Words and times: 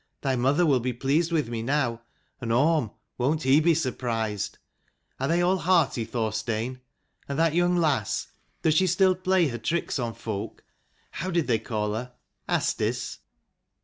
Thy 0.21 0.35
mother 0.35 0.65
will 0.65 0.79
be 0.79 0.93
pleased 0.93 1.31
with 1.31 1.47
me 1.47 1.61
now, 1.61 2.01
and 2.39 2.51
Orm, 2.51 2.89
won't 3.19 3.43
he 3.43 3.59
be 3.59 3.75
surprised? 3.75 4.57
Are 5.19 5.27
they 5.27 5.43
all 5.43 5.57
hearty, 5.57 6.05
Thorstein? 6.05 6.81
And 7.29 7.37
that 7.37 7.53
young 7.53 7.77
lass, 7.77 8.25
does 8.63 8.73
she 8.73 8.87
still 8.87 9.13
play 9.13 9.49
her 9.49 9.59
tricks 9.59 9.99
on 9.99 10.15
folk? 10.15 10.63
how 11.11 11.29
did 11.29 11.45
they 11.45 11.59
call 11.59 11.93
her 11.93 12.13
^ 12.49 12.51
Asdis?" 12.51 13.19